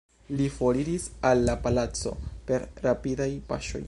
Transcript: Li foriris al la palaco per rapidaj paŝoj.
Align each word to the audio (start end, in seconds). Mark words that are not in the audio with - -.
Li 0.37 0.45
foriris 0.53 1.05
al 1.31 1.43
la 1.49 1.55
palaco 1.67 2.15
per 2.49 2.67
rapidaj 2.87 3.29
paŝoj. 3.53 3.79